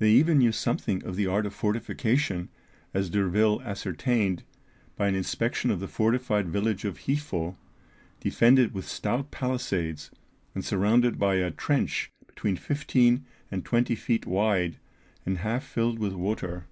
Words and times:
They 0.00 0.10
even 0.10 0.38
knew 0.38 0.50
something 0.50 1.00
of 1.04 1.14
the 1.14 1.28
art 1.28 1.46
of 1.46 1.54
fortification, 1.54 2.48
as 2.92 3.08
D'Urville 3.08 3.62
ascertained 3.62 4.42
by 4.96 5.06
an 5.06 5.14
inspection 5.14 5.70
of 5.70 5.78
the 5.78 5.86
fortified 5.86 6.48
village 6.48 6.84
of 6.84 6.98
Hifo, 7.06 7.54
defended 8.18 8.74
with 8.74 8.84
stout 8.88 9.30
palisades, 9.30 10.10
and 10.56 10.64
surrounded 10.64 11.20
by 11.20 11.36
a 11.36 11.52
trench 11.52 12.10
between 12.26 12.56
fifteen 12.56 13.24
and 13.48 13.64
twenty 13.64 13.94
feet 13.94 14.26
wide, 14.26 14.76
and 15.24 15.38
half 15.38 15.62
filled 15.62 16.00
with 16.00 16.14
water. 16.14 16.66